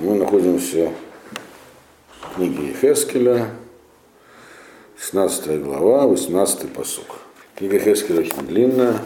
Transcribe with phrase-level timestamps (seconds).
[0.00, 0.90] Мы находимся
[2.22, 3.50] в книге Хескеля,
[4.98, 7.18] 16 глава, 18 посук.
[7.54, 9.02] Книга Хескеля очень длинная,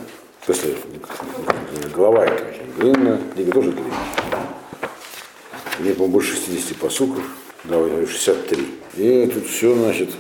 [0.47, 3.95] в глава это очень длинная, книга тоже длинная.
[5.77, 7.25] В ней, по-моему, больше 60 посуков,
[7.65, 8.67] да, 63.
[8.97, 10.11] И тут все, значит,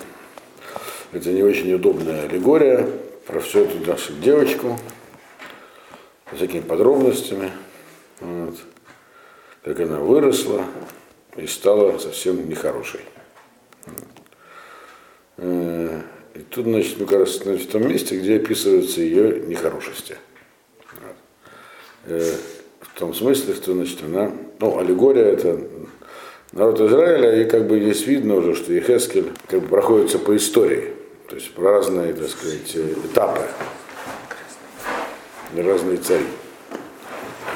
[1.13, 2.89] это не очень удобная аллегория
[3.25, 4.77] про всю эту нашу девочку,
[6.33, 7.53] с всякими подробностями.
[8.21, 8.57] Вот
[9.67, 10.65] как она выросла
[11.37, 13.01] и стала совсем нехорошей.
[15.39, 16.03] Э,
[16.35, 20.19] и тут, значит, мы как раз в том месте, где описываются ее нехорошести.
[22.05, 22.33] Э,
[22.81, 24.31] в том смысле, что, значит, она,
[24.61, 25.59] ну, аллегория это
[26.53, 30.93] народ Израиля, и как бы здесь видно уже, что Ехескель как бы проходится по истории,
[31.29, 33.43] то есть про разные, так сказать, этапы,
[35.57, 36.27] разные цари,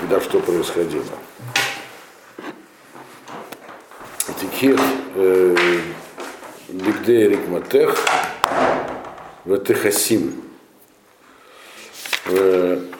[0.00, 1.04] когда что происходило.
[4.60, 4.78] תקחי את
[6.68, 7.96] בגדי רקמתך
[9.46, 10.42] ותכסים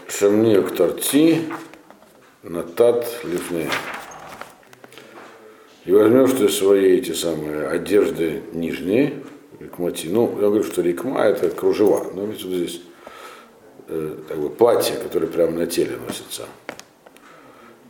[0.08, 1.52] שמני קטרתי
[2.42, 3.68] נתת לפני.
[5.84, 9.22] И возьмешь ты свои эти самые одежды нижние,
[9.58, 10.06] רקמתי.
[10.06, 12.10] Ну, я говорю, что רקמה это кружева.
[12.14, 12.80] Но ведь вот здесь
[13.88, 16.46] э, как платье, которое прямо на теле носится.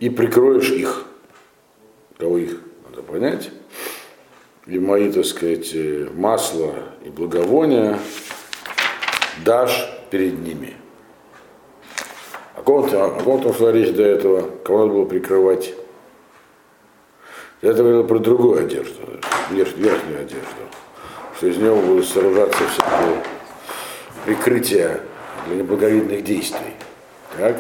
[0.01, 1.05] И прикроешь их.
[2.19, 2.59] Кого их?
[2.91, 3.51] надо понять.
[4.71, 5.75] И мои, так сказать,
[6.15, 6.73] масло
[7.05, 7.99] и благовония
[9.45, 10.77] дашь перед ними.
[12.57, 14.49] О ком, о ком там шла речь до этого?
[14.65, 15.75] Кого надо было прикрывать?
[17.63, 19.03] Я это говорил про другую одежду,
[19.51, 20.63] верхнюю одежду,
[21.37, 23.25] что из него будут сооружаться всякие
[24.25, 25.01] прикрытия
[25.49, 26.77] для неблаговидных действий.
[27.37, 27.57] Так?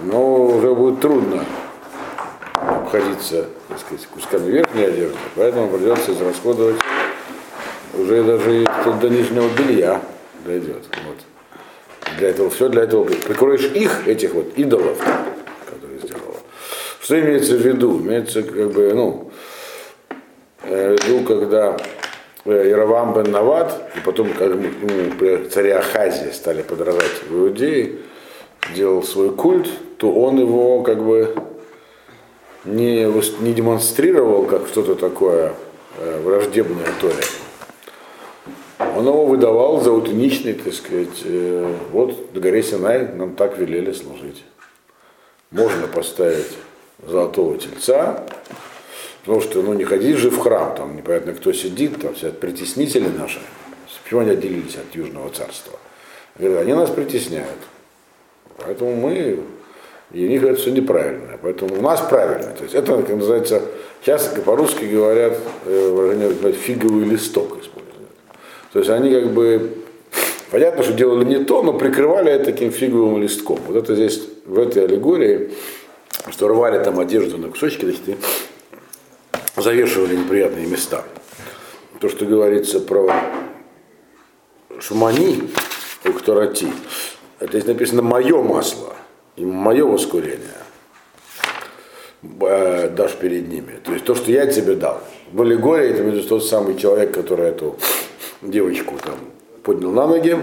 [0.00, 1.46] Но уже будет трудно
[2.52, 6.76] обходиться, так сказать, кусками верхней одежды, поэтому придется израсходовать
[7.98, 8.66] уже даже
[9.00, 10.00] до нижнего белья
[10.44, 10.84] дойдет.
[11.06, 11.16] Вот.
[12.18, 14.98] Для этого, все для этого прикроешь их, этих вот идолов,
[15.68, 16.36] которые сделала.
[17.00, 17.98] Что имеется в виду?
[18.00, 19.30] Имеется как бы, ну,
[20.62, 21.76] э, в виду, когда
[22.44, 27.96] э, Яровам бен Нават, и потом, как ему при царе Ахазе стали подражать в Иудее,
[28.74, 31.34] делал свой культ, то он его как бы
[32.66, 33.04] не,
[33.40, 35.54] не демонстрировал как что-то такое
[35.98, 37.22] э, враждебное Торе.
[38.78, 43.92] Он его выдавал за утоничный, так сказать, э, вот на горе Синай нам так велели
[43.92, 44.44] служить.
[45.50, 46.56] Можно поставить
[47.06, 48.26] золотого тельца,
[49.20, 53.08] потому что ну, не ходить же в храм, там непонятно кто сидит, там сидят притеснители
[53.08, 53.40] наши.
[54.02, 55.78] Почему они отделились от Южного царства?
[56.38, 57.58] Говорят, они нас притесняют.
[58.58, 59.40] Поэтому мы
[60.12, 61.38] и у них это все неправильно.
[61.42, 62.52] Поэтому у нас правильно.
[62.52, 63.62] То есть это, как называется,
[64.02, 68.08] сейчас по-русски говорят, э, выражение фиговый листок используют.
[68.72, 69.78] То есть они как бы,
[70.50, 73.58] понятно, что делали не то, но прикрывали это таким фиговым листком.
[73.66, 75.50] Вот это здесь, в этой аллегории,
[76.30, 78.16] что рвали там одежду на кусочки, значит, и
[79.60, 81.04] завешивали неприятные места.
[82.00, 83.12] То, что говорится про
[84.78, 85.50] шумани,
[86.04, 86.68] уктарати,
[87.40, 88.94] это здесь написано «мое масло»
[89.36, 90.40] и мое воскурение
[92.40, 93.78] э, дашь перед ними.
[93.84, 95.00] То есть то, что я тебе дал.
[95.32, 97.76] В аллегории это тот самый человек, который эту
[98.42, 99.16] девочку там
[99.62, 100.36] поднял на ноги.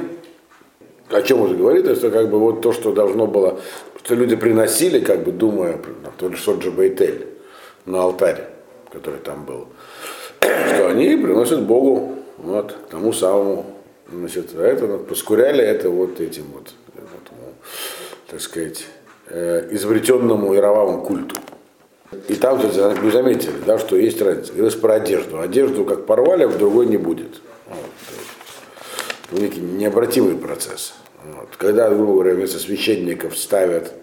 [1.10, 3.60] О чем уже говорит, это как бы вот то, что должно было,
[4.04, 5.80] что люди приносили, как бы думая,
[6.18, 7.28] тот же Соджи Бейтель
[7.86, 8.48] на алтарь,
[8.92, 9.68] который там был,
[10.40, 13.66] что они приносят Богу, вот, тому самому,
[14.12, 16.74] значит, а это поскуряли это вот этим вот,
[18.34, 18.88] так сказать,
[19.28, 21.36] э, изобретенному Яровавому культу.
[22.28, 24.54] И там вы заметили, да, что есть разница.
[24.54, 25.40] Говоришь про одежду.
[25.40, 27.42] Одежду как порвали, а в другой не будет.
[27.68, 30.96] Вот, некий необратимый процесс.
[31.24, 31.50] Вот.
[31.58, 33.94] Когда, грубо говоря, вместо священников ставят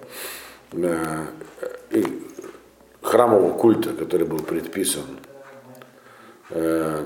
[0.74, 1.24] э,
[3.02, 5.02] храмового культа, который был предписан
[6.50, 7.04] э,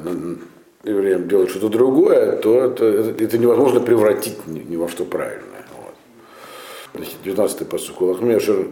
[0.85, 2.85] евреям делать что-то другое, то это,
[3.19, 5.06] это невозможно превратить ни, ни во что
[7.05, 7.47] правильное.
[7.47, 8.01] 19-й посук.
[8.01, 8.67] Лахмешер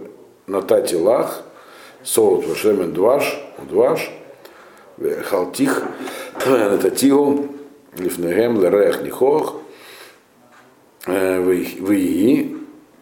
[0.47, 1.43] натати лах,
[2.03, 4.11] солод вашемен дваш, дваш,
[5.25, 5.83] халтих,
[6.47, 7.49] нататигу,
[7.97, 9.61] лифнегем, лерех нихох,
[11.07, 12.57] выи,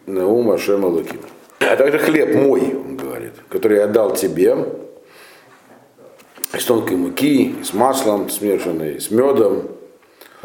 [0.05, 1.21] наум ашем алаким.
[1.59, 4.55] А также хлеб мой, он говорит, который я дал тебе,
[6.53, 9.69] из тонкой муки, с маслом смешанной, с медом.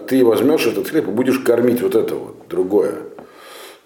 [0.06, 3.05] Ты возьмешь этот хлеб и будешь кормить вот это вот, другое.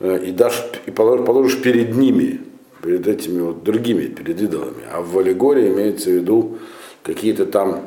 [0.01, 2.41] Э, и, дашь, и положишь перед ними,
[2.83, 4.83] перед этими вот другими, перед идолами.
[4.91, 6.59] А в аллегории имеется в виду
[7.03, 7.83] какие-то там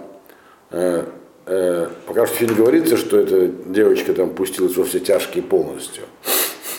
[0.69, 1.06] э,
[1.48, 6.04] э, пока что фильме говорится, что эта девочка там пустилась во все тяжкие полностью.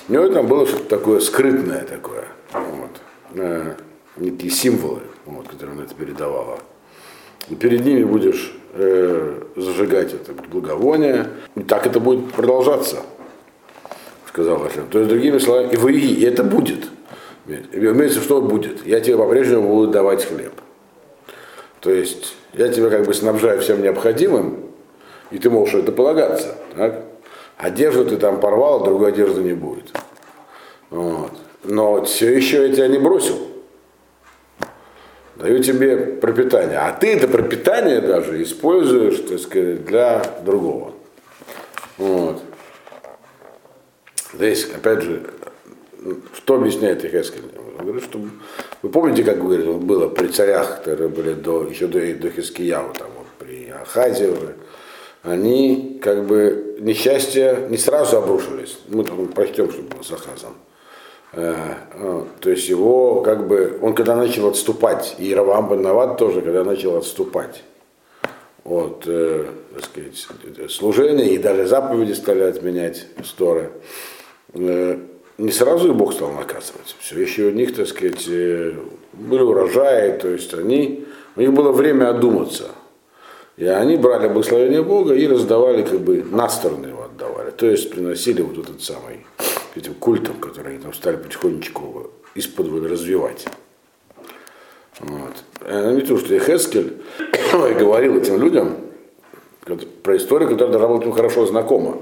[0.09, 2.27] У него там было что-то такое скрытное такое.
[2.53, 2.91] Вот.
[3.35, 3.75] Э,
[4.17, 6.61] некие символы, вот, которые она это передавала.
[7.49, 11.29] И перед ними будешь э, зажигать это благовоние.
[11.57, 13.03] И так это будет продолжаться,
[14.35, 14.89] сказал Ашем.
[14.89, 16.89] То есть, другими словами, и вы, и это будет.
[17.47, 18.85] Имеется, что будет.
[18.85, 20.53] Я тебе по-прежнему буду давать хлеб.
[21.79, 24.71] То есть я тебя как бы снабжаю всем необходимым,
[25.31, 26.57] и ты можешь это полагаться.
[26.75, 27.05] Так?
[27.57, 29.97] Одежду ты там порвал, а другой одежды не будет.
[30.91, 31.31] Вот.
[31.63, 33.39] Но все еще я тебя не бросил.
[35.37, 36.79] Даю тебе пропитание.
[36.79, 40.93] А ты это пропитание даже используешь, так сказать, для другого.
[41.99, 42.43] Вот.
[44.37, 45.23] Здесь, опять же,
[46.35, 47.45] что объясняет Ихескель?
[47.79, 48.21] Он говорит, что
[48.83, 53.09] вы помните, как говорит, было при царях, которые были до, еще до, до Хискияу, там,
[53.17, 54.35] вот, при Ахазе
[55.23, 58.79] они как бы несчастья не сразу обрушились.
[58.89, 60.55] Мы там прочтем, что было с Ахазом.
[61.33, 61.55] Э,
[61.95, 66.63] э, то есть его как бы, он когда начал отступать, и Равам Банават тоже, когда
[66.63, 67.65] начал отступать
[68.65, 74.14] от э, так сказать, служения, и даже заповеди стали отменять сторы, э,
[74.55, 76.95] не сразу и Бог стал наказывать.
[77.01, 78.75] Все еще у них, так сказать, э,
[79.13, 81.05] были урожаи, то есть они,
[81.37, 82.71] у них было время одуматься.
[83.57, 87.51] И они брали благословение Бога и раздавали, как бы, на сторону его отдавали.
[87.51, 89.27] То есть приносили вот этот самый,
[89.77, 93.47] этим культом, который они там стали потихонечку из-под развивать.
[95.01, 95.35] Вот.
[95.69, 96.95] Не то, что Хескель
[97.53, 98.77] говорил этим людям
[100.03, 101.99] про историю, которая даже была хорошо знакома.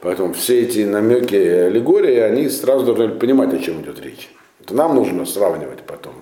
[0.00, 4.30] Поэтому все эти намеки и аллегории, они сразу должны понимать, о чем идет речь.
[4.60, 6.14] Это нам нужно сравнивать потом.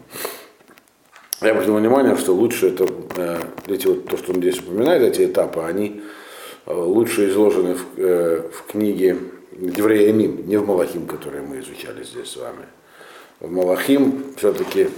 [1.40, 2.86] Я обратил внимание, что лучше это,
[3.16, 6.02] э, эти вот, то, что он здесь упоминает, эти этапы, они
[6.66, 9.18] э, лучше изложены в, э, в книге
[9.52, 12.66] Еврея Мим, не в Малахим, который мы изучали здесь с вами.
[13.40, 14.88] В Малахим все-таки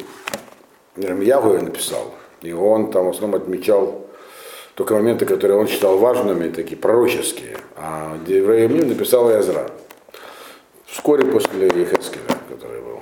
[0.97, 4.06] Рамьягу я написал, и он там в основном отмечал
[4.77, 7.57] только моменты, которые он считал важными, такие пророческие.
[7.77, 9.71] А Девреем написал Язра.
[10.87, 13.01] Вскоре после Ехескеля, который был,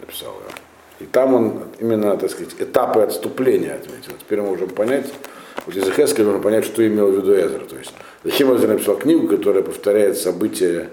[0.00, 0.50] написал его.
[0.98, 4.14] И там он именно, так сказать, этапы отступления отметил.
[4.18, 5.06] Теперь мы можем понять,
[5.64, 7.60] вот из Ехескеля можно понять, что имел в виду Эзра.
[7.60, 7.92] То есть,
[8.24, 10.90] зачем Эзра написал книгу, которая повторяет события,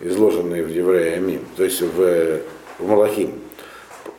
[0.00, 2.40] изложенные в Еврея Мим, то есть в,
[2.78, 3.32] в Малахим.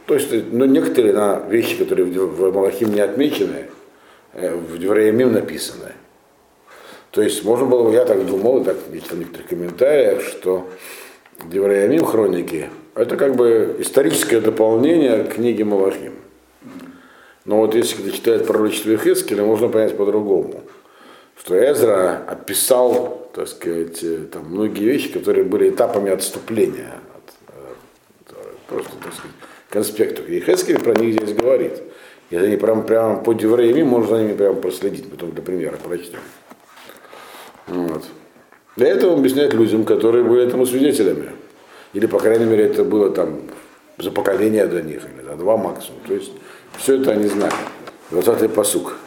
[0.07, 3.67] То есть, ну, некоторые на вещи, которые в Малахим не отмечены,
[4.33, 5.95] в Евреямим написанное.
[7.11, 10.69] То есть можно было, я так думал, так видел в некоторых комментариях, что
[11.51, 16.15] Евреямим хроники это как бы историческое дополнение книги Малахим.
[17.45, 20.63] Но вот если кто читает пророчество Ихескеля, можно понять по-другому.
[21.39, 28.37] Что Эзра описал, так сказать, э, там, многие вещи, которые были этапами отступления от, от,
[28.37, 29.35] э, просто, так сказать,
[29.69, 30.27] конспектов.
[30.27, 31.81] И Хескель про них здесь говорит.
[32.31, 36.19] Они прям, прямо по евреями, можно за ними прямо проследить, потом для примера прочтем.
[37.67, 38.03] Вот.
[38.75, 41.31] Для этого он объясняет людям, которые были этому свидетелями.
[41.93, 43.41] Или, по крайней мере, это было там
[43.97, 45.99] за поколение до них, или за два максимум.
[46.07, 46.31] То есть
[46.77, 47.53] все это они знали.
[48.11, 48.97] 20-й посук.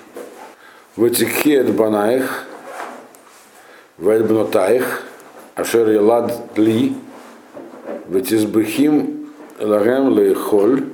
[0.97, 2.44] Ватикхет банаих,
[3.99, 5.02] вельбнотаих,
[5.54, 6.94] ашер елад ли,
[8.08, 10.85] ветизбехим лагем лейхоль,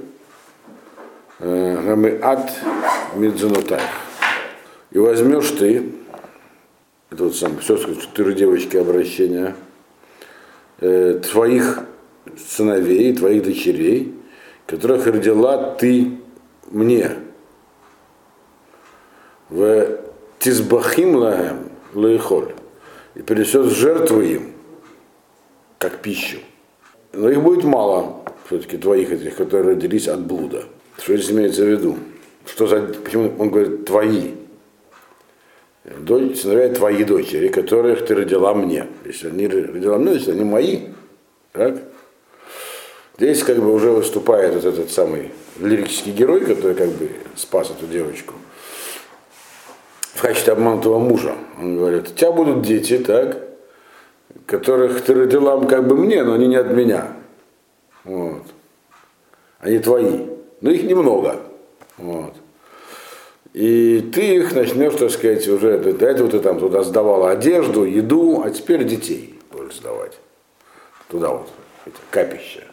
[1.38, 2.50] Гамеат
[3.14, 3.80] Мидзанутай.
[4.90, 5.92] И возьмешь ты,
[7.10, 9.54] это вот сам, все, четыре девочки обращения,
[10.80, 11.84] э, твоих
[12.36, 14.14] сыновей, твоих дочерей,
[14.66, 16.18] которых родила ты
[16.70, 17.12] мне.
[19.48, 19.98] В
[20.40, 22.54] Тизбахим лагем лаихоль.
[23.14, 24.52] И принесет жертву им,
[25.78, 26.38] как пищу.
[27.12, 30.64] Но их будет мало, все-таки твоих этих, которые родились от блуда.
[30.98, 31.96] Что здесь имеется в виду?
[32.44, 34.34] Что за, почему он говорит твои?
[35.84, 38.86] Дочь, сыновья твои дочери, которых ты родила мне.
[39.04, 40.80] Если они родила мне, значит они мои.
[41.52, 41.76] Так?
[43.16, 47.86] Здесь как бы уже выступает вот этот самый лирический герой, который как бы спас эту
[47.86, 48.34] девочку
[50.14, 51.36] в качестве обманутого мужа.
[51.60, 53.38] Он говорит, у тебя будут дети, так,
[54.46, 57.12] которых ты родила как бы мне, но они не от меня.
[58.04, 58.42] Вот.
[59.60, 61.40] Они твои но их немного.
[61.96, 62.34] Вот.
[63.54, 68.42] И ты их начнешь, так сказать, уже до этого ты там туда сдавала одежду, еду,
[68.44, 70.18] а теперь детей будешь сдавать.
[71.08, 71.48] Туда вот,
[71.86, 72.64] эти капища.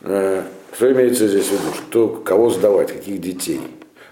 [0.00, 0.42] Э,
[0.74, 1.74] что имеется здесь в виду?
[1.74, 3.60] Что, кого сдавать, каких детей?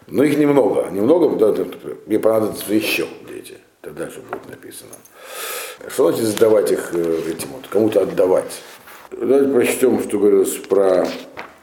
[0.06, 0.88] Но их немного.
[0.90, 1.64] Немного, да,
[2.06, 3.58] мне понадобится еще дети.
[3.80, 4.92] Тогда дальше будет написано.
[5.88, 8.60] Что значит сдавать их э, этим вот, кому-то отдавать?
[9.10, 11.08] Давайте прочтем, что говорилось про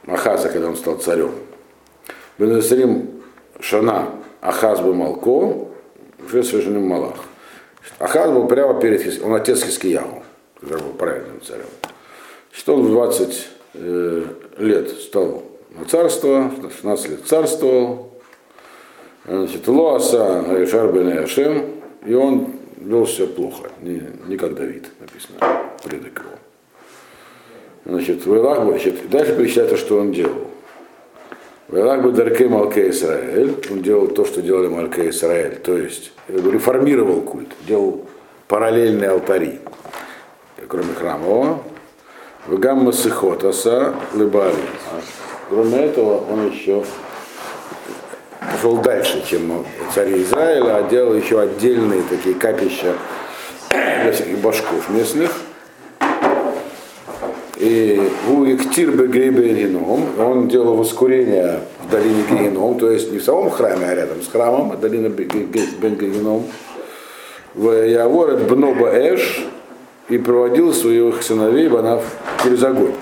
[0.07, 1.31] Ахаза, когда он стал царем.
[2.37, 3.23] Бенесарим
[3.59, 4.09] Шана
[4.41, 5.67] Ахаз был Малко,
[6.25, 7.17] уже совершенно Малах.
[7.99, 10.23] Ахаз был прямо перед он отец Хискияху,
[10.59, 11.65] который был праведным царем.
[12.51, 14.25] Что он в 20 э,
[14.57, 18.13] лет стал на царство, 16 лет царствовал,
[19.25, 21.71] значит, Лоаса Айшар бен Яшем,
[22.05, 25.39] и он вел себя плохо, не, не как Давид, написано,
[25.83, 26.36] предок его.
[27.87, 30.47] Значит, Вайлах, значит, дальше перечисляется, что он делал.
[31.69, 37.21] Вайлах бы Дарке Малке Исраэль, он делал то, что делали Малке Исраэль, то есть реформировал
[37.21, 38.05] культ, делал
[38.49, 39.61] параллельные алтари,
[40.67, 41.63] кроме храмового.
[42.47, 44.55] В Гамма Сихотаса Лыбали.
[45.49, 46.83] Кроме этого, он еще
[48.51, 49.65] пошел дальше, чем
[49.95, 52.95] цари Израиля, а делал еще отдельные такие капища
[53.69, 55.31] для всяких башков местных.
[57.67, 63.49] И у Иктирбе Гейбегеном он делал воскурение в долине Гегеном, то есть не в самом
[63.49, 66.43] храме, а рядом с храмом, а долина Бен
[67.55, 69.45] В Яворет Бноба Эш
[70.07, 72.05] и проводил своих сыновей Банав
[72.41, 72.93] через огонь.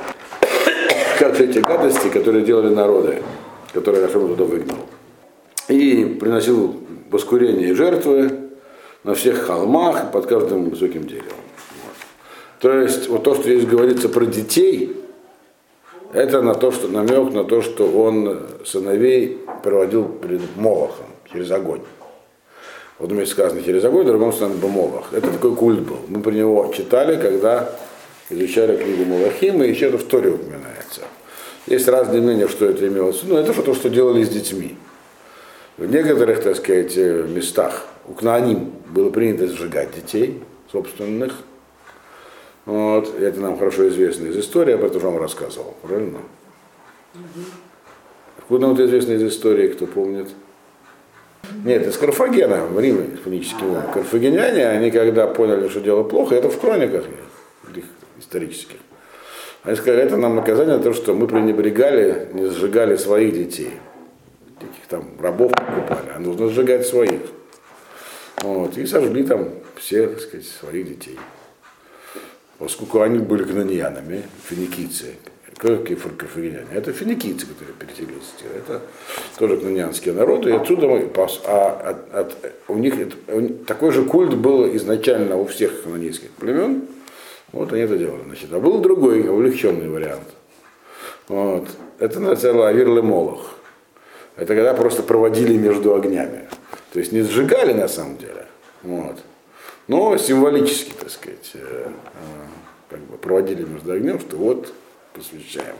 [1.19, 3.21] Как эти гадости, которые делали народы,
[3.71, 4.77] которые Рашем туда выгнал
[5.67, 6.75] и приносил
[7.11, 8.31] воскурение и жертвы
[9.03, 11.37] на всех холмах, под каждым высоким деревом.
[12.65, 12.71] Вот.
[12.71, 14.95] То есть вот то, что здесь говорится про детей,
[16.13, 21.81] это на то, что намек на то, что он сыновей проводил перед Молохом через огонь.
[22.97, 25.13] В одном месте сказано через огонь, в другом сказано Молох.
[25.13, 25.97] Это такой культ был.
[26.07, 27.69] Мы про него читали, когда
[28.29, 31.01] изучали книгу Молохима, и еще это в Торе упоминается.
[31.67, 33.21] Есть разные мнения, что это имелось.
[33.23, 34.75] Ну, это то, что делали с детьми.
[35.77, 40.41] В некоторых, так сказать, местах у Кнааним было принято сжигать детей
[40.71, 41.33] собственных.
[42.65, 43.19] Вот.
[43.19, 46.19] Это нам хорошо известно из истории, об этом вам рассказывал, правильно?
[48.37, 50.27] Откуда нам это известно из истории, кто помнит?
[51.63, 53.81] Нет, из Карфагена, в Риме, фунический ум.
[53.93, 57.05] Карфагеняне, они когда поняли, что дело плохо, это в хрониках
[57.75, 57.85] их
[58.19, 58.77] исторических.
[59.63, 63.71] Они сказали, это нам наказание за то, что мы пренебрегали, не сжигали своих детей
[64.59, 67.21] каких там рабов покупали, а нужно сжигать своих.
[68.41, 71.19] Вот, и сожгли там все, так сказать, своих детей.
[72.59, 75.15] Поскольку они были каноньянами, финикийцы,
[75.57, 76.67] какие фаркофигеняне?
[76.73, 78.33] Это финикийцы, которые переселились.
[78.55, 78.81] Это
[79.37, 80.51] тоже каноньянские народы.
[80.51, 81.09] И отсюда мы,
[81.45, 82.95] а, от, от, у них
[83.65, 86.83] такой же культ был изначально у всех канонийских племен.
[87.51, 88.23] Вот они это делали.
[88.25, 90.27] Значит, а был другой, увлеченный вариант.
[91.27, 91.67] Вот.
[91.99, 93.55] Это называется Авир Молох.
[94.35, 96.47] Это когда просто проводили между огнями.
[96.91, 98.45] То есть не сжигали на самом деле.
[98.83, 99.17] Вот.
[99.87, 101.89] Но символически, так сказать, э, э,
[102.89, 104.73] как бы проводили между огнем, что вот
[105.13, 105.75] посвящаем.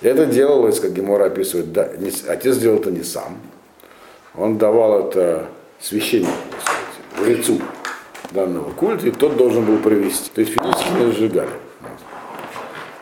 [0.00, 3.38] И это делалось, как Гемора описывает, да, не, отец делал это не сам.
[4.34, 5.46] Он давал это
[5.78, 7.60] священнику, так сказать, жрецу
[8.30, 10.30] данного культа, и тот должен был провести.
[10.34, 11.50] То есть физически не сжигали.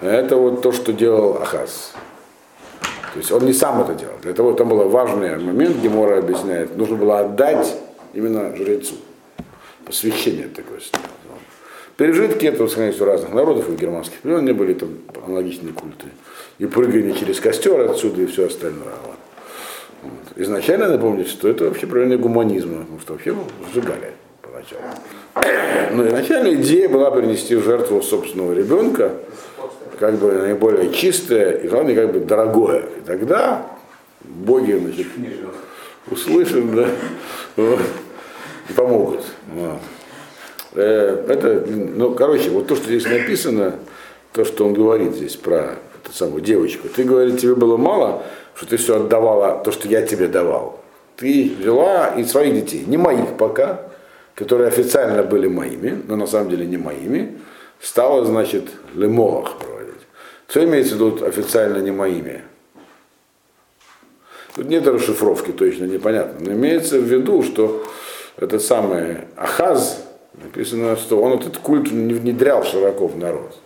[0.00, 1.92] Это вот то, что делал Ахаз.
[3.12, 4.16] То есть он не сам это делал.
[4.22, 7.76] Для того это был важный момент, Гемора объясняет, нужно было отдать
[8.12, 8.96] именно жрецу.
[9.92, 11.04] Посвящение такое сделал.
[11.98, 14.88] Пережитки этого, скорее всего, разных народов и германских племен, они были там
[15.26, 16.06] аналогичные культы.
[16.58, 18.94] И прыгание через костер отсюда и все остальное.
[19.04, 20.10] Вот.
[20.36, 23.36] Изначально напомнить, что это вообще проявление гуманизма, потому что вообще
[23.70, 24.82] сжигали поначалу.
[25.92, 29.12] Но изначально идея была принести в жертву собственного ребенка,
[29.98, 32.84] как бы наиболее чистое и, главное, как бы дорогое.
[32.96, 33.66] И тогда
[34.22, 35.08] боги значит,
[36.10, 36.88] услышат, да,
[37.56, 37.80] вот,
[38.72, 39.20] и помогут.
[40.74, 43.76] Э, это, ну, короче, вот то, что здесь написано,
[44.32, 46.88] то, что он говорит здесь про эту самую девочку.
[46.88, 48.22] Ты, говорит, тебе было мало,
[48.54, 50.80] что ты все отдавала, то, что я тебе давал.
[51.16, 53.82] Ты взяла и своих детей, не моих пока,
[54.34, 57.38] которые официально были моими, но на самом деле не моими,
[57.80, 58.64] стала, значит,
[58.94, 59.56] лемолах
[60.52, 62.42] что имеется тут официально не моими?
[64.54, 66.44] Тут нет расшифровки, точно непонятно.
[66.46, 67.86] Но имеется в виду, что
[68.36, 73.58] этот самый Ахаз, написано, что он этот культ не внедрял широко в народ.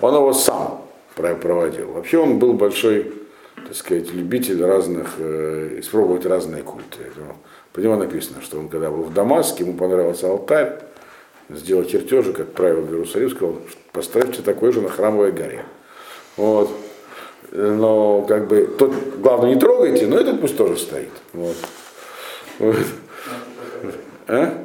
[0.00, 0.82] Он его сам
[1.14, 1.92] проводил.
[1.92, 3.12] Вообще он был большой,
[3.56, 7.12] так сказать, любитель разных, э, испробовать разные культы.
[7.72, 10.80] По нему написано, что он когда был в Дамаске, ему понравился алтарь,
[11.48, 13.58] сделал чертежи, как правило, в Иерусалим, сказал,
[13.92, 15.64] поставьте такой же на храмовой горе.
[16.36, 16.70] Вот.
[17.50, 21.10] но как бы тот, главное, не трогайте, но этот пусть тоже стоит.
[21.34, 21.56] Вот.
[22.58, 22.76] Вот.
[24.28, 24.64] А?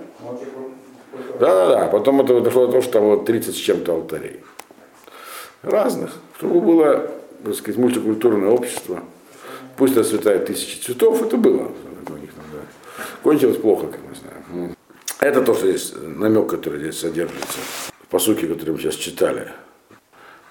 [1.40, 4.42] Да-да-да, потом это дошло до того, что вот 30 с чем-то алтарей.
[5.64, 7.12] Разных, чтобы было,
[7.44, 9.02] так сказать, мультикультурное общество.
[9.76, 11.72] Пусть расцветает тысячи цветов, это было.
[13.24, 14.76] Кончилось плохо, как мы знаем.
[15.20, 17.60] Это то, что здесь намек, который здесь содержится.
[18.02, 19.48] В посуке, который мы сейчас читали.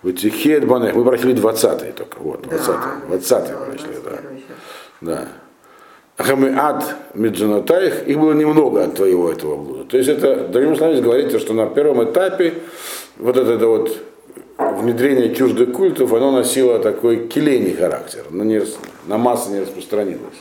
[0.03, 0.95] Ватихет банех.
[0.95, 2.19] Мы прочли 20 только.
[2.19, 4.19] Вот, 20 20 мы прочли, да.
[5.01, 5.29] Да.
[6.17, 9.85] Ахамиад Меджанатаих, их было немного от твоего этого блуда.
[9.85, 12.55] То есть это, другими словами, говорится, что на первом этапе
[13.19, 13.99] вот это вот
[14.57, 18.63] внедрение чуждых культов, оно носило такой келейный характер, но не,
[19.07, 20.41] на массы не распространилось.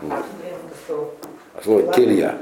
[0.00, 0.24] Вот.
[1.54, 2.36] А слово келья.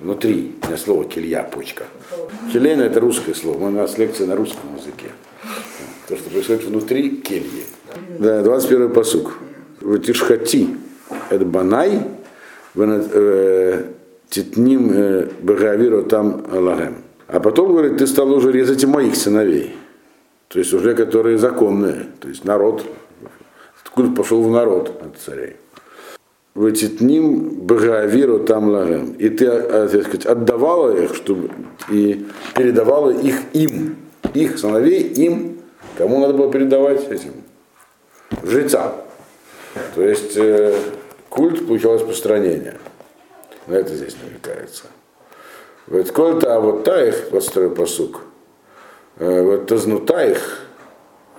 [0.00, 1.84] Внутри, не слово келья, почка.
[2.52, 5.06] Келейна это русское слово, у нас лекция на русском языке.
[6.08, 7.64] То, что происходит внутри кельи.
[8.18, 9.38] Да, 21 посук.
[10.04, 10.76] Тишхати,
[11.30, 12.02] это банай,
[12.76, 13.82] э,
[14.28, 16.96] титним багавиру там лагем.
[17.28, 19.74] А потом, говорит, ты стал уже резать моих сыновей.
[20.48, 22.06] То есть уже которые законные.
[22.20, 22.84] То есть народ,
[23.96, 25.56] культ пошел в народ от царей.
[26.54, 29.12] Ватитним багавиру там лагем.
[29.18, 31.50] И ты, а, так сказать, отдавала их, чтобы
[31.90, 33.96] и передавала их им.
[34.34, 35.58] Их сыновей им.
[35.98, 37.32] Кому надо было передавать этим?
[38.42, 38.92] Жрецам.
[39.94, 40.78] То есть э,
[41.36, 42.78] культ получал распространение.
[43.66, 44.84] На это здесь намекается.
[45.86, 48.22] Вот коль-то, а вот таих, вот второй посук,
[49.18, 50.62] э, вот тазнутаих,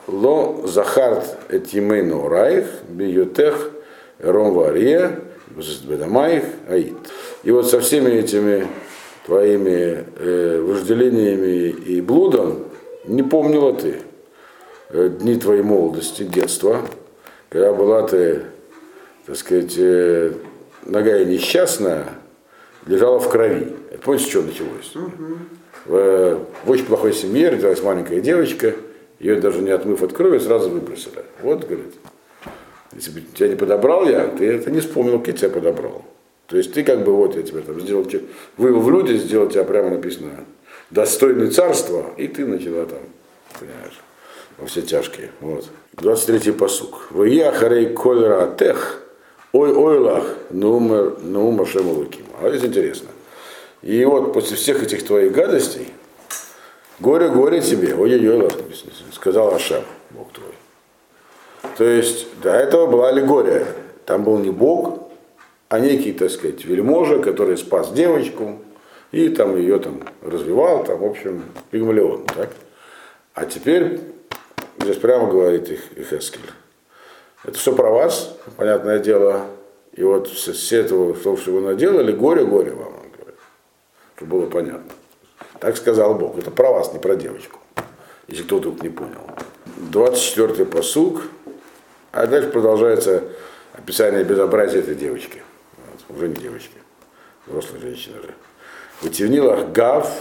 [0.08, 3.72] ло захарт этимейну раих, биютех,
[4.20, 5.20] ром варье,
[5.84, 6.96] бедамаих, аид.
[7.44, 8.68] И вот со всеми этими
[9.25, 12.66] твоими э, вожделениями и блудом
[13.06, 14.01] не помнила ты
[14.89, 16.82] э, дни твоей молодости, детства,
[17.50, 18.44] когда была ты,
[19.27, 20.31] так сказать, э,
[20.86, 22.06] ногая несчастная,
[22.88, 23.75] лежала в крови.
[24.02, 24.95] Помните, что началось?
[24.95, 25.38] Угу.
[25.86, 28.73] В, в очень плохой семье родилась маленькая девочка,
[29.19, 31.25] ее даже не отмыв от крови, сразу выбросили.
[31.41, 31.93] Вот, говорит,
[32.93, 36.06] если бы тебя не подобрал я, ты это не вспомнил, как я тебя подобрал.
[36.47, 38.08] То есть ты как бы вот я тебя там сделал,
[38.56, 40.45] вывел в люди, сделал тебя прямо написано
[40.89, 42.99] достойный царства, и ты начала там,
[43.60, 43.99] понимаешь
[44.58, 45.32] во все тяжкие.
[45.41, 45.67] Вот.
[45.97, 47.10] 23-й посук.
[47.12, 49.07] Вия харей колера тех,
[49.58, 52.26] ой ойлах, нумер, нумер шемалуким.
[52.41, 53.10] А это интересно.
[53.82, 55.88] И вот после всех этих твоих гадостей,
[57.00, 58.50] горе, горе тебе, ой-ой-ой,
[59.13, 60.54] сказал Ашем, Бог твой.
[61.78, 63.67] То есть до этого была аллегория.
[64.06, 65.10] Там был не Бог,
[65.70, 68.60] а некий, так сказать, вельможа, который спас девочку,
[69.12, 72.26] и там ее там развивал, там, в общем, пигмалион.
[72.26, 72.52] Так?
[73.34, 74.00] А теперь
[74.80, 76.39] Здесь прямо говорит их, их Эскель.
[77.47, 79.45] Это все про вас, понятное дело.
[79.93, 83.39] И вот все этого, что вы наделали, горе-горе вам, он говорит.
[84.17, 84.91] Чтобы было понятно.
[85.60, 86.38] Так сказал Бог.
[86.38, 87.60] Это про вас, не про девочку.
[88.27, 89.21] Если кто тут не понял.
[89.91, 91.23] 24-й посуг.
[92.12, 93.23] А дальше продолжается
[93.73, 95.41] описание безобразия этой девочки.
[95.77, 96.77] Вот, уже не девочки.
[97.45, 98.33] Взрослая женщина же.
[99.01, 100.12] В Тивнилах Гав,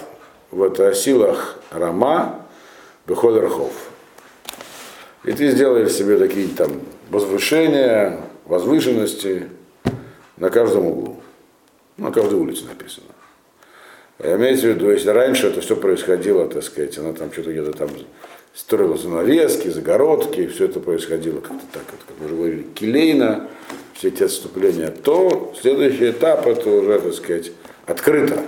[0.53, 2.47] в силах Рама,
[3.05, 3.73] Бехоль Рахов.
[5.25, 9.49] И ты сделаешь себе такие там возвышения, возвышенности
[10.37, 11.17] на каждом углу.
[11.97, 13.07] На каждой улице написано.
[14.19, 17.91] Имеется в виду, если раньше это все происходило, так сказать, она там что-то где-то там
[18.55, 23.49] строила занавески, загородки, все это происходило как-то так, как мы уже говорили, келейно,
[23.93, 27.53] все эти отступления, то следующий этап это уже, так сказать,
[27.87, 28.43] открыто.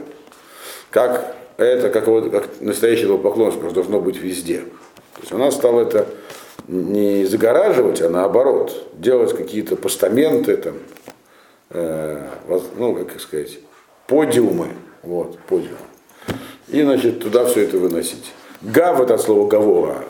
[0.90, 4.60] Как это, как, вот, как настоящее поклонство должно быть везде.
[5.14, 6.06] То есть она стала это
[6.68, 10.74] не загораживать, а наоборот, делать какие-то постаменты, там,
[11.70, 12.28] э,
[12.76, 13.58] ну, как сказать,
[14.06, 14.68] подиумы,
[15.02, 15.78] вот, подиум.
[16.68, 18.32] И, значит, туда все это выносить.
[18.60, 20.04] Гав это слово гавора,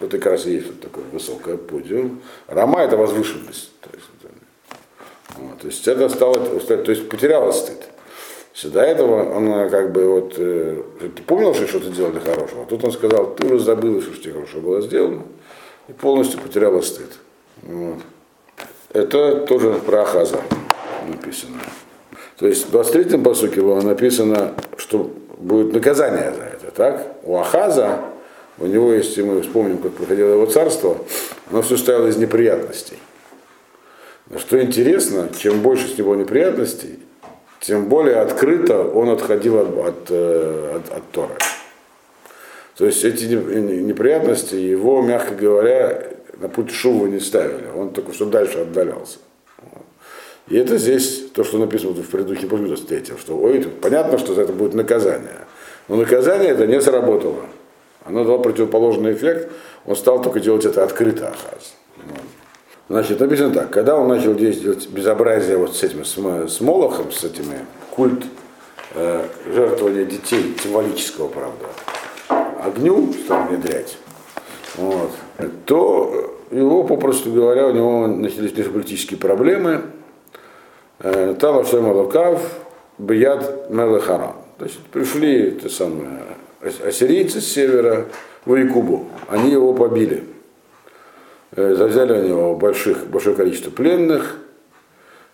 [0.00, 2.20] это как раз и есть вот такое высокое подиум.
[2.48, 3.70] Рама это возвышенность.
[3.80, 4.06] То есть,
[5.38, 7.88] вот, то есть это стало, то есть потеряла стыд.
[8.64, 12.84] До этого он как бы вот, э, ты помнил, что что-то делали хорошего, а тут
[12.84, 15.24] он сказал, ты уже забыл, что тебе хорошо было сделано,
[15.88, 17.10] и полностью потеряла стыд.
[17.62, 17.98] Вот.
[18.92, 20.40] Это тоже про Ахаза
[21.08, 21.60] написано.
[22.36, 26.70] То есть в 23-м посуке было написано, что будет наказание за это.
[26.74, 27.16] Так?
[27.24, 28.00] У Ахаза,
[28.58, 30.96] у него, если мы вспомним, как проходило его царство,
[31.50, 32.98] оно все стояло из неприятностей.
[34.30, 36.98] Но что интересно, чем больше с него неприятностей,
[37.60, 41.34] тем более открыто он отходил от, от, э, от, от Торы.
[42.76, 48.26] То есть эти неприятности его, мягко говоря, на путь Шува не ставили, он только все
[48.26, 49.18] дальше отдалялся.
[50.48, 54.42] И это здесь то, что написано в предыдущем пункте третьем, что ой, понятно, что за
[54.42, 55.46] это будет наказание.
[55.88, 57.46] Но наказание это не сработало.
[58.04, 59.50] Оно дало противоположный эффект,
[59.86, 61.74] он стал только делать это открыто Ахаз.
[62.90, 67.24] Значит, написано так, когда он начал делать безобразие вот с этим, с, с Молохом, с
[67.24, 68.24] этими, культ
[68.94, 71.64] э, жертвования детей, символического, правда,
[72.28, 73.98] огню стал внедрять,
[74.76, 75.10] вот,
[75.66, 79.82] то его, попросту говоря, у него начались политические проблемы,
[81.00, 82.40] э, там Ашем Алакав,
[82.98, 84.36] Бияд Мелахарам.
[84.58, 86.20] Значит, пришли те самые
[86.86, 88.06] ассирийцы с севера
[88.44, 90.24] в Якубу, они его побили.
[91.56, 94.38] Э, завзяли у него больших, большое количество пленных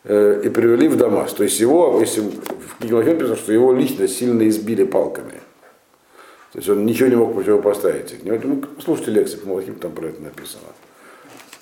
[0.05, 1.33] э, и привели в Дамас.
[1.33, 5.40] То есть его, если в книге написано, что его лично сильно избили палками.
[6.53, 8.19] То есть он ничего не мог противопоставить их.
[8.25, 10.65] Ну, слушайте лекции по Малахим, там про это написано.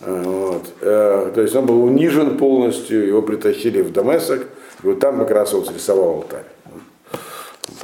[0.01, 0.63] Э, вот.
[0.81, 4.47] То есть он был унижен полностью, его притащили в Дамасок,
[4.83, 6.45] и вот там как раз он срисовал алтарь.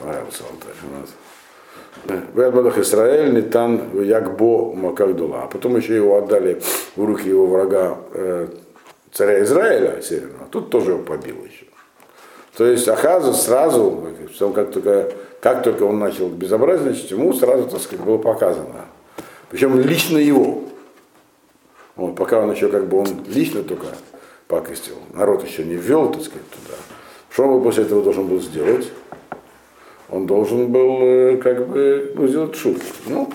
[0.01, 0.75] Понравился алтарь.
[0.99, 1.09] Вот.
[2.35, 5.45] Вербадах Израиль, Нитан, Якбо, Макагдула.
[5.45, 6.61] А потом еще его отдали
[6.97, 8.49] в руки его врага э,
[9.13, 10.47] царя Израиля северного.
[10.51, 11.65] Тут тоже его побил еще.
[12.57, 14.07] То есть Ахазу сразу,
[14.55, 15.13] как только,
[15.45, 18.87] как только он начал безобразничать, ему сразу, так сказать, было показано.
[19.51, 20.63] Причем лично его.
[21.97, 23.89] Вот, пока он еще как бы он лично только
[24.49, 26.79] пакостил, народ еще не ввел, так сказать, туда.
[27.29, 28.91] Что он после этого должен был сделать?
[30.09, 32.81] он должен был э, как бы ну, сделать шут.
[33.07, 33.31] Ну,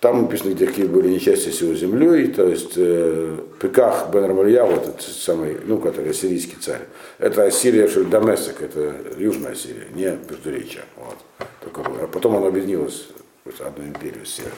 [0.00, 4.64] там написано, где какие были несчастья с его землей, то есть э, Пеках бен Рамалья,
[4.64, 6.82] вот этот самый, ну, который ассирийский царь,
[7.18, 10.82] это Ассирия Дамесек, это Южная Ассирия, не Междуречья.
[10.96, 11.16] Вот.
[11.62, 13.08] Только, а потом она объединилась
[13.44, 14.56] в одну империю с Северной.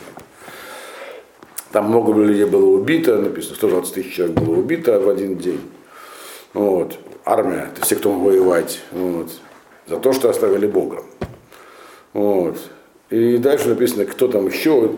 [1.72, 5.60] Там много людей было убито, написано, 120 тысяч человек было убито в один день.
[6.52, 6.98] Вот.
[7.24, 8.80] Армия, это все, кто мог воевать.
[8.92, 9.30] Вот
[9.86, 11.02] за то, что оставили Бога.
[12.12, 12.58] Вот.
[13.10, 14.92] И дальше написано, кто там еще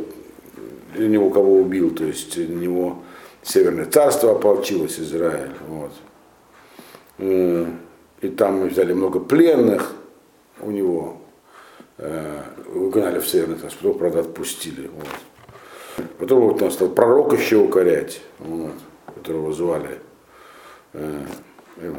[1.02, 3.02] него кого убил, то есть у него
[3.42, 5.50] Северное царство ополчилось, Израиль.
[5.68, 5.92] Вот.
[7.18, 7.66] Э,
[8.22, 9.92] и там мы взяли много пленных
[10.60, 11.18] у него,
[11.98, 12.40] э,
[12.74, 14.88] угнали в Северное царство, потом, правда, отпустили.
[14.94, 16.06] Вот.
[16.18, 18.72] Потом вот он стал пророк еще укорять, вот,
[19.14, 19.98] которого звали
[20.94, 21.20] э,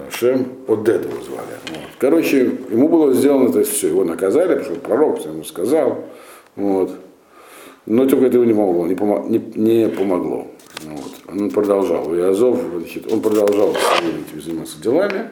[0.10, 1.58] Шем Одед его звали.
[1.68, 1.90] Вот.
[2.00, 6.06] Короче, ему было сделано это все, его наказали, потому что пророк ему сказал.
[6.56, 6.92] Вот.
[7.86, 10.48] Но только это ему не помогло, не, помо, не, не помогло.
[10.84, 11.12] Вот.
[11.28, 12.14] Он продолжал.
[12.16, 12.60] И Азов,
[13.12, 15.30] он продолжал этим заниматься делами.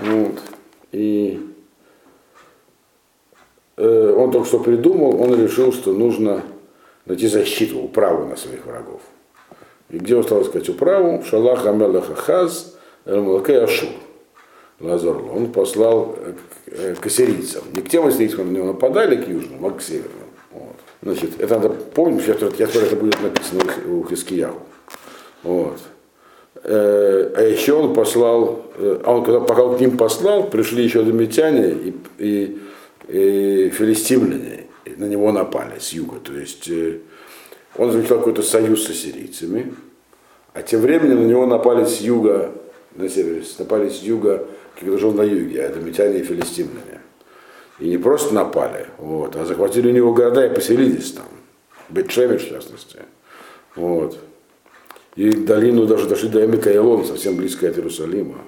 [0.00, 0.40] Вот.
[0.90, 1.40] И
[3.76, 6.42] э, он только что придумал, он решил, что нужно
[7.06, 9.00] найти защиту, управу на своих врагов.
[9.90, 11.22] И где он стал искать управу?
[11.22, 13.90] Шалах Амелаха Хаз, Молокей Ашур.
[14.80, 15.30] Лазорло.
[15.30, 16.16] Он послал
[17.00, 17.62] к ассирийцам.
[17.74, 20.23] Не к тем ассирийцам, на него нападали, к южным, а к северным.
[21.04, 24.54] Значит, это надо помнить, я, я скоро это будет написано у Хискияу.
[25.42, 25.78] Вот.
[26.62, 31.94] А еще он послал, а он когда пока к ним послал, пришли еще домитяне и,
[32.18, 32.58] и,
[33.08, 36.20] и филистимляне, и на него напали с юга.
[36.20, 36.70] То есть
[37.76, 39.74] он заключал какой-то союз с ассирийцами,
[40.54, 42.52] а тем временем на него напали с юга
[42.94, 44.46] на севере, напали с юга,
[44.80, 46.93] когда жил на юге, а это митяне и филистимляне.
[47.78, 51.26] И не просто напали, вот, а захватили у него города и поселились там.
[51.88, 52.98] Бетшемиш, в частности.
[53.74, 54.18] Вот.
[55.16, 56.70] И долину даже дошли до Эмика
[57.04, 58.38] совсем близко от Иерусалима.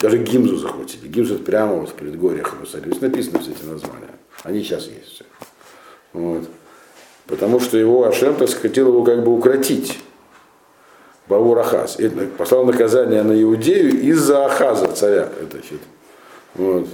[0.00, 1.08] Даже Гимзу захватили.
[1.08, 2.94] Гимзу это прямо вот в предгорьях Иерусалима.
[2.94, 4.14] Здесь написаны все эти названия.
[4.42, 5.24] Они сейчас есть все.
[6.12, 6.44] Вот.
[7.26, 9.98] Потому что его Ашем, так хотел его как бы укротить.
[11.26, 11.98] Баур Ахаз.
[12.00, 15.58] И послал наказание на Иудею из-за Ахаза, царя, это,
[16.54, 16.88] вот,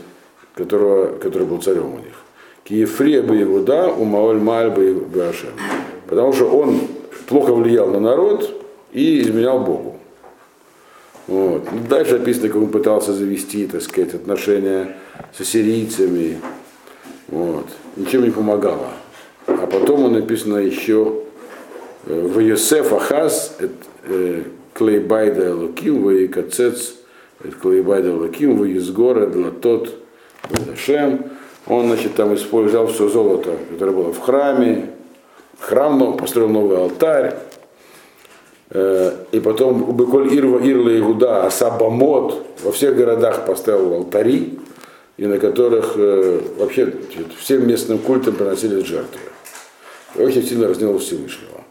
[0.54, 2.14] которого, который был царем у них.
[2.64, 5.50] Киефрия бы Иуда, Умаоль Маль бы Ашем.
[6.06, 6.80] Потому что он
[7.26, 8.62] плохо влиял на народ
[8.92, 9.96] и изменял Богу.
[11.26, 11.62] Вот.
[11.88, 14.96] Дальше описано, как он пытался завести, так сказать, отношения
[15.36, 16.38] с ассирийцами.
[17.28, 17.66] Вот.
[17.96, 18.88] Ничем не помогало.
[19.46, 21.22] А потом он написано еще
[22.06, 23.58] э, в Йосеф Ахаз,
[24.74, 26.94] Клейбайда Элоким, Ваикацец,
[27.62, 30.03] Клейбайда Элоким, Ваизгора, Длатот,
[30.76, 31.26] Шем.
[31.66, 34.90] Он, значит, там использовал все золото, которое было в храме,
[35.58, 37.34] храм построил новый алтарь,
[38.74, 44.58] и потом Беколь Ирва Ирла Игуда, Асабамот, во всех городах поставил алтари,
[45.16, 45.96] и на которых
[46.58, 46.92] вообще
[47.38, 49.20] всем местным культам приносили жертвы.
[50.16, 51.62] Очень сильно разнил Всевышнего.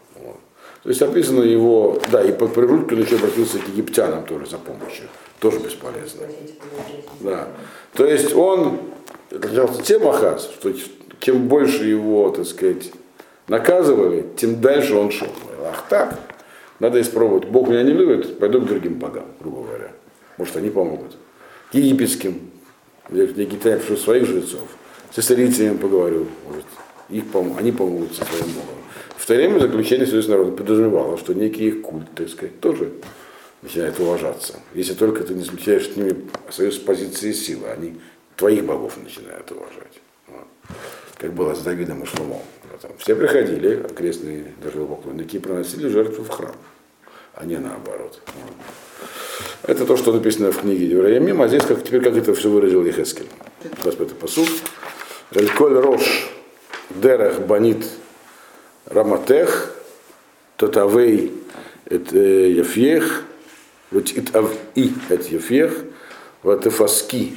[0.84, 5.08] То есть описано его, да, и под он еще обратился к египтянам тоже за помощью.
[5.40, 6.26] Тоже бесполезно.
[7.20, 7.48] Да.
[7.94, 8.80] То есть он
[9.30, 10.72] отличался тем Ахаз, что
[11.20, 12.92] чем больше его, так сказать,
[13.48, 15.28] наказывали, тем дальше он шел.
[15.64, 16.20] Ах так,
[16.80, 17.46] надо испробовать.
[17.46, 19.90] Бог меня не любит, пойду к другим богам, грубо говоря.
[20.36, 21.16] Может, они помогут.
[21.72, 22.50] К египетским,
[23.08, 24.68] пришлют своих жрецов.
[25.10, 26.66] С ассирийцами поговорю, может,
[27.08, 28.83] их пом- они помогут со своим богом.
[29.24, 32.92] В то время заключение Союз народа подразумевало, что некий их культ, так сказать, тоже
[33.62, 34.60] начинает уважаться.
[34.74, 37.98] Если только ты не заключаешь с ними союз с позиции силы, они
[38.36, 39.98] твоих богов начинают уважать.
[40.28, 40.46] Вот.
[41.16, 42.42] Как было с Давидом и Шломом.
[42.98, 46.54] Все приходили, окрестные даже поклонники, приносили жертву в храм,
[47.32, 48.20] а не наоборот.
[48.26, 49.06] Вот.
[49.62, 52.84] Это то, что написано в книге Девраямим, а здесь как, теперь как это все выразил
[52.84, 53.30] Ехескель.
[53.84, 54.50] 25 посуд.
[55.30, 56.28] Эльколь рош
[56.90, 57.86] дерех банит
[58.86, 59.74] раматех
[60.56, 61.32] татавей
[61.86, 63.24] et яфьех
[63.90, 65.84] вот ит ав и et яфьех
[66.42, 67.36] вот эфаски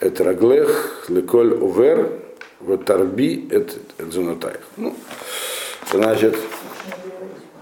[0.00, 2.10] et раглех леколь увер
[2.60, 4.60] вот тарби et зонотаих.
[4.76, 4.94] Ну,
[5.90, 6.36] значит,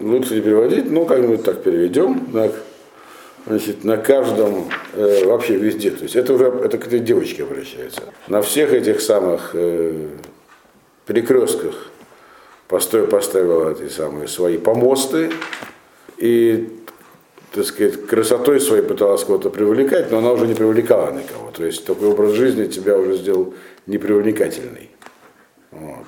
[0.01, 2.27] лучше не переводить, но как-нибудь так переведем.
[2.33, 2.53] Так
[3.47, 8.03] значит, на каждом, э, вообще везде, то есть это уже, это к этой девочке обращается,
[8.27, 10.09] на всех этих самых э,
[11.07, 11.91] перекрестках
[12.69, 15.31] постой, поставила эти самые свои помосты
[16.19, 16.69] и,
[17.53, 21.51] так сказать, красотой своей пыталась кого-то привлекать, но она уже не привлекала никого.
[21.51, 23.55] То есть такой образ жизни тебя уже сделал
[23.87, 24.91] непривлекательный.
[25.71, 26.07] Вот.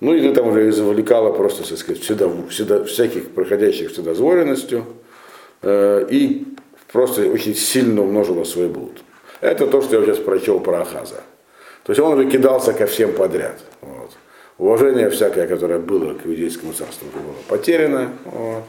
[0.00, 4.84] Ну и ты там уже завлекала просто, так сказать, всегда, всегда, всяких проходящих вседозволенностью
[5.62, 6.46] э, и
[6.92, 8.98] просто очень сильно умножила свой блуд.
[9.40, 11.22] Это то, что я сейчас прочел про Ахаза.
[11.84, 13.60] То есть он уже кидался ко всем подряд.
[13.80, 14.10] Вот.
[14.58, 18.12] Уважение всякое, которое было к иудейскому царству, было потеряно.
[18.24, 18.64] Вот.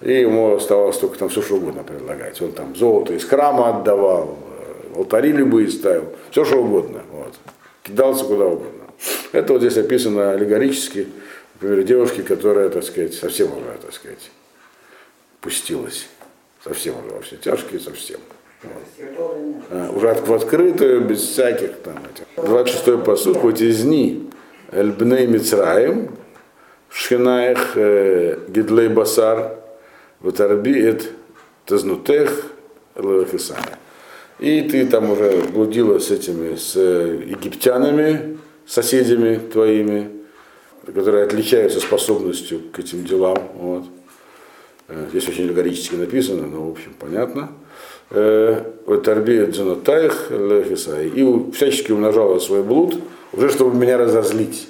[0.00, 2.42] И ему оставалось только там все, что угодно предлагать.
[2.42, 4.36] Он там золото из храма отдавал,
[4.92, 7.02] э, алтари любые ставил, все, что угодно.
[7.12, 7.34] Вот.
[7.84, 8.82] Кидался куда угодно.
[9.30, 11.06] Это вот здесь описано аллегорически,
[11.54, 14.30] например, девушки, которая, так сказать, совсем уже, так сказать,
[15.40, 16.08] пустилась.
[16.64, 18.18] Совсем уже во все тяжкие, совсем.
[18.64, 19.60] Вот.
[19.70, 22.26] А, уже в открытую, без всяких там этих.
[22.36, 24.28] 26-й посуд, хоть из дни
[24.76, 26.10] Эльбней Мицраем,
[26.90, 29.58] Шхинаих э, Гидлей Басар,
[30.20, 31.12] Ватарбиет
[31.64, 32.52] Тазнутех
[32.94, 33.78] Лахисана.
[34.38, 38.36] И ты там уже блудила с этими, с египтянами,
[38.66, 40.10] соседями твоими,
[40.84, 43.38] которые отличаются способностью к этим делам.
[43.54, 43.84] Вот.
[45.10, 47.50] Здесь очень аллегорически написано, но в общем понятно.
[51.02, 53.00] И всячески умножала свой блуд,
[53.36, 54.68] уже чтобы меня разозлить.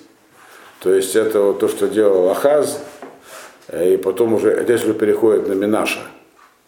[0.80, 2.82] То есть это вот то, что делал Ахаз,
[3.72, 6.00] и потом уже, здесь уже переходит на Минаша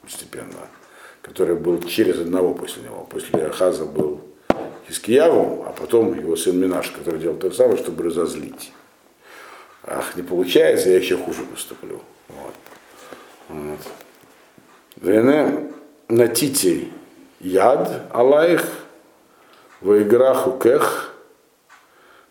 [0.03, 0.55] постепенно,
[1.23, 3.07] который был через одного после него.
[3.11, 4.21] После Ахаза был
[4.89, 8.73] Хискияву, а потом его сын Минаш, который делал то же самое, чтобы разозлить.
[9.85, 12.01] Ах, не получается, я еще хуже поступлю.
[12.29, 12.55] Вот.
[13.49, 13.79] Вот.
[15.01, 15.71] Вене
[16.09, 16.91] натити
[17.41, 18.65] яд алаих,
[19.81, 21.15] воиграху кех,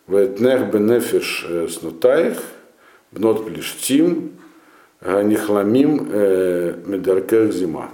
[0.07, 2.41] Ветнех бенефиш снутаих,
[3.11, 4.33] бнот плештим,
[5.01, 6.09] нихламим
[6.85, 7.89] медаркех зима.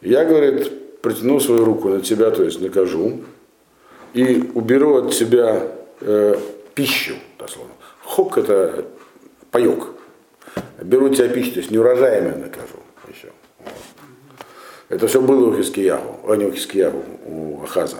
[0.00, 3.20] Я, говорит, протяну свою руку на тебя, то есть накажу,
[4.12, 5.68] и уберу от тебя
[6.00, 6.36] э,
[6.74, 7.72] пищу, дословно.
[8.02, 8.86] Хок это
[9.50, 9.86] паек.
[10.82, 13.28] Беру тебя пищу, то есть неурожаемое накажу еще.
[14.88, 17.98] Это все было у Хискиягу, а не у Хискиягу, у Ахаза.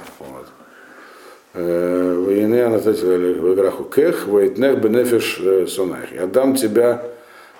[1.53, 6.13] Воины в играх у кех, войтнех бенефиш сонайх.
[6.13, 7.05] Я дам тебя,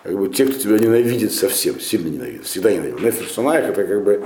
[0.05, 3.01] как бы, те, кто тебя ненавидит совсем, сильно ненавидит, всегда ненавидит.
[3.01, 4.23] Нефиш сонайх это как бы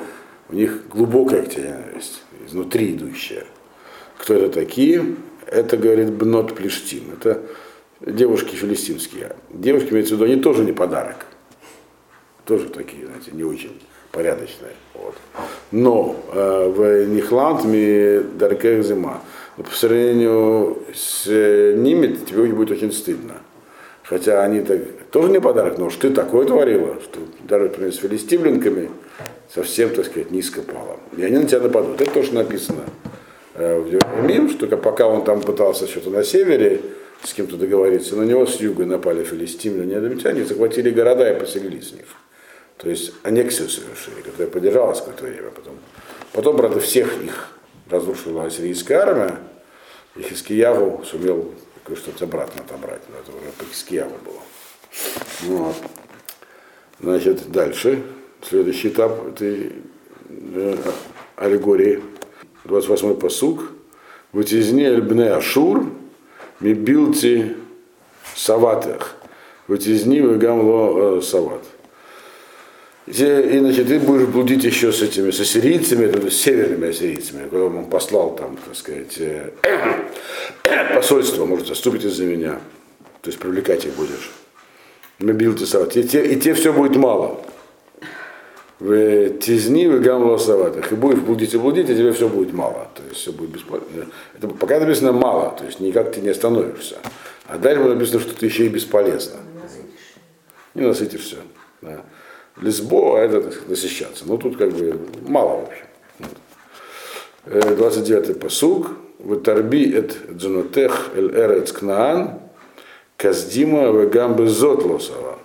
[0.51, 3.45] у них глубокая к тебе ненависть, изнутри идущая.
[4.19, 5.17] Кто это такие?
[5.47, 7.05] Это, говорит, бнот плештим.
[7.19, 7.43] Это
[8.01, 9.37] девушки филистимские.
[9.51, 11.27] Девушки, имеется в виду, они тоже не подарок.
[12.45, 13.81] Тоже такие, знаете, не очень
[14.13, 14.73] порядочные.
[14.95, 15.15] Вот.
[15.73, 17.63] Но э, в Нихланд
[18.39, 19.23] даркех зима
[19.63, 23.35] по сравнению с ними тебе будет очень стыдно.
[24.03, 27.97] Хотя они так, тоже не подарок, но уж ты такое творила, что даже, например, с
[27.97, 28.91] филистимлянками
[29.53, 30.99] совсем, так сказать, низко пало.
[31.17, 32.01] И они на тебя нападут.
[32.01, 32.83] Это тоже написано
[33.55, 36.83] э, в Мим, что пока он там пытался что-то на севере
[37.23, 41.95] с кем-то договориться, на него с юга напали филистимляне, они захватили города и поселились в
[41.95, 42.07] них.
[42.77, 45.51] То есть аннексию совершили, которая поддержалась какое-то время.
[45.51, 45.75] Потом,
[46.33, 47.54] потом, правда, всех их
[47.89, 49.39] разрушила ассирийская армия,
[50.17, 51.53] и Хискияву сумел
[51.95, 53.03] что-то обратно отобрать.
[53.09, 54.41] Но это уже по Хискияву было.
[55.43, 55.77] Вот.
[57.01, 58.03] Значит, дальше,
[58.41, 59.73] следующий этап этой
[60.29, 60.77] э,
[61.37, 62.03] аллегории,
[62.65, 63.71] 28-й посуг.
[64.33, 65.87] Вытезни эльбне ашур,
[66.61, 67.57] мибилти
[68.35, 69.17] саватех.
[69.69, 71.63] Вытезни вегамло э, сават.
[73.07, 77.65] И, значит, ты будешь блудить еще с этими, с ассирийцами, это, с северными ассирийцами, когда
[77.65, 79.51] он послал там, так сказать, э,
[80.95, 82.61] посольство, может, заступить из-за меня.
[83.21, 84.33] То есть привлекать их будешь.
[85.19, 85.97] Мобил тесават.
[85.97, 87.45] И те, и те все будет мало.
[88.81, 90.91] В тизни в гамлосаватах.
[90.91, 92.89] И будешь блудить и блудить, и тебе все будет мало.
[92.95, 94.07] То есть все будет бесполезно.
[94.37, 96.97] Это пока написано мало, то есть никак ты не остановишься.
[97.47, 99.41] А дальше написано, что ты еще и бесполезно.
[100.75, 101.37] Не насытишься.
[101.83, 102.03] Да.
[102.61, 104.25] Лесбо, а это так, насыщаться.
[104.27, 105.87] Но тут как бы мало, в общем.
[107.47, 108.91] 29-й посуг.
[109.19, 112.41] В Тарби эт дзунотех эль эрец кнаан
[113.17, 115.39] каздима вегамбы зотлосова.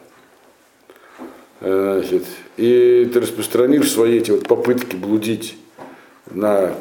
[1.61, 2.25] Значит,
[2.57, 5.57] и ты распространишь свои эти вот попытки блудить
[6.31, 6.73] на,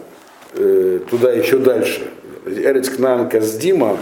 [0.55, 2.11] э, туда еще дальше.
[2.47, 3.99] Эрец кнаан каздима,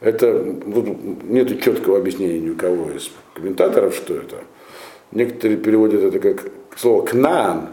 [0.00, 0.44] это
[1.24, 4.36] нет четкого объяснения ни у кого из комментаторов, что это.
[5.12, 7.70] Некоторые переводят это как слово «кнаан»,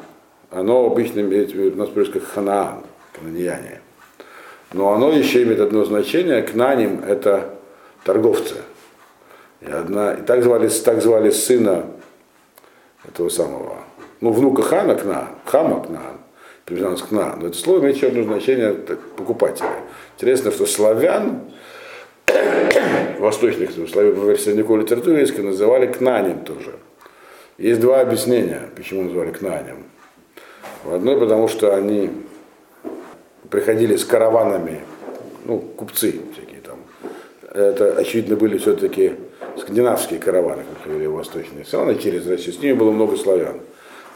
[0.50, 3.82] оно обычно имеет, у нас как «ханаан», «кананьяне».
[4.73, 7.54] Но оно еще имеет одно значение, «кнаним»— это
[8.04, 8.56] торговцы.
[9.62, 11.86] И, одна, и так, звали, так звали сына
[13.08, 13.78] этого самого,
[14.21, 16.17] ну, внука хана Кна, хама Кнаан,
[16.65, 19.69] переведено Кна, но это слово имеет еще одно значение покупателя.
[20.15, 21.41] Интересно, что славян,
[23.19, 26.73] восточных славян в средневековой литературе называли Кнанем тоже.
[27.58, 29.86] Есть два объяснения, почему назвали Кнанем.
[30.86, 32.12] Одно, потому что они
[33.50, 34.82] приходили с караванами,
[35.46, 36.80] ну, купцы всякие там.
[37.52, 39.15] Это, очевидно, были все-таки
[39.58, 42.54] скандинавские караваны, как говорили восточные страны, через Россию.
[42.54, 43.60] С ними было много славян.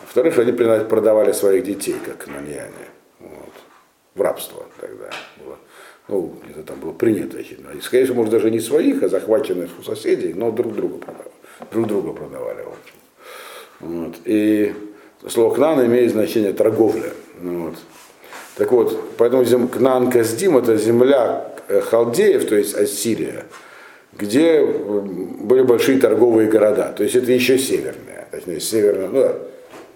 [0.02, 2.90] Во-вторых, они продавали своих детей, как кнаньяне.
[3.20, 3.54] Вот.
[4.14, 5.10] В рабство тогда
[5.44, 5.58] было.
[6.08, 7.72] Ну, это там было принято, очевидно.
[7.72, 11.32] И, скорее всего, может, даже не своих, а захваченных у соседей, но друг друга продавали.
[11.72, 13.01] Друг друга продавали, в общем.
[13.82, 14.16] Вот.
[14.26, 14.74] И
[15.28, 17.12] слово кнан имеет значение торговля.
[17.42, 17.76] Вот.
[18.56, 23.46] Так вот, поэтому зем, кнан Каздим это земля э, халдеев, то есть Ассирия,
[24.18, 25.02] где э,
[25.40, 26.94] были большие торговые города.
[26.96, 29.32] То есть это еще северная, точнее северная, ну,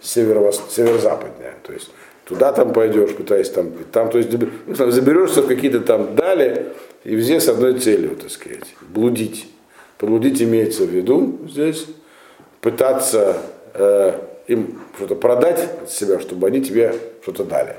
[0.02, 1.56] северо северо-западная.
[1.63, 1.91] То есть
[2.24, 6.67] туда там пойдешь, пытаясь там, там, то есть ну, заберешься в какие-то там дали,
[7.04, 9.48] и везде с одной целью, так сказать, блудить.
[10.00, 11.86] Блудить имеется в виду здесь,
[12.62, 13.38] пытаться
[13.75, 17.75] э, им что-то продать себя, чтобы они тебе что-то дали.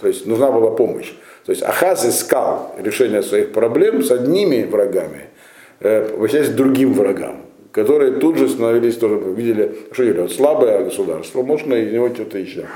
[0.00, 1.12] То есть нужна была помощь.
[1.44, 5.28] То есть Ахаз искал решение своих проблем с одними врагами,
[5.80, 10.84] э, обращаясь к другим врагам, которые тут же становились тоже, видели, что делали, вот слабое
[10.84, 12.66] государство, можно из него что-то еще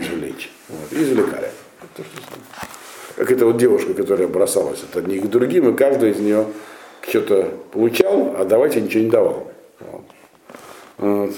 [0.00, 0.50] извлечь.
[0.68, 1.48] Вот, и извлекали.
[3.16, 6.46] Как эта вот девушка, которая бросалась от одних к другим, и каждый из нее
[7.08, 9.52] что-то получал, а давайте ничего не давал.
[9.80, 10.04] Вот.
[10.98, 11.30] Вот.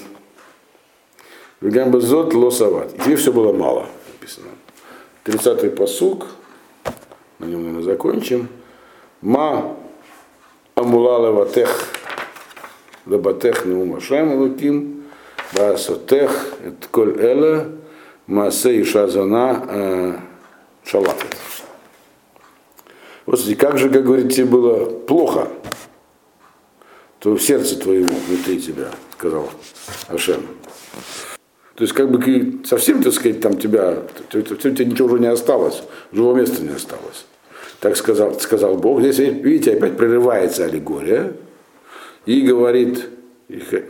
[1.61, 2.93] Вегамбазот лосават.
[2.95, 4.47] И тебе все было мало, написано.
[5.25, 6.27] 30-й посук,
[7.39, 8.49] на нем, наверное, закончим.
[9.21, 9.77] Ма
[10.75, 11.87] амулала ватех
[13.05, 15.03] лабатех неума шем луким,
[15.53, 17.67] басотех эт коль эла,
[18.27, 20.17] маасе иша зана э,
[20.83, 21.37] шалафет.
[23.25, 25.47] Вот смотрите, как же, как говорит, тебе было плохо,
[27.19, 29.49] то в сердце твоему внутри тебя, сказал
[30.07, 30.41] Ашем.
[31.75, 36.37] То есть как бы совсем, так сказать, там тебя, тебе ничего уже не осталось, живого
[36.37, 37.25] места не осталось.
[37.79, 39.01] Так сказал, сказал Бог.
[39.01, 41.33] Здесь, видите, опять прерывается аллегория
[42.25, 43.09] и говорит,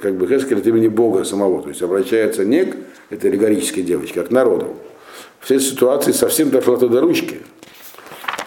[0.01, 2.77] как бы Хескель от имени Бога самого, то есть обращается не к
[3.09, 4.75] этой аллегорической девочке, а к народу.
[5.39, 7.41] В этой ситуации совсем дошла до ручки,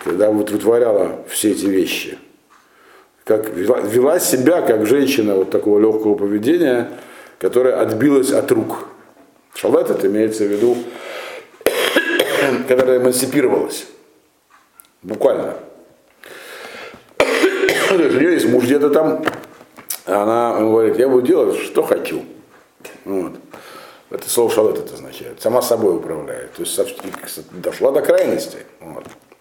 [0.05, 2.19] когда вот вытворяла все эти вещи.
[3.25, 6.91] Как вела, вела себя как женщина вот такого легкого поведения,
[7.39, 8.89] которая отбилась от рук
[9.55, 10.77] Шалет это имеется в виду,
[12.69, 13.87] когда эмансипировалась.
[15.03, 15.57] Буквально.
[17.91, 19.25] У нее есть муж где-то там,
[20.07, 22.25] она говорит, я буду делать, что хочу.
[23.05, 23.33] Вот.
[24.11, 25.41] Это слово шалет это означает.
[25.41, 26.53] Сама собой управляет.
[26.53, 26.81] То есть
[27.53, 28.59] дошла до крайности.
[28.81, 29.05] Вот.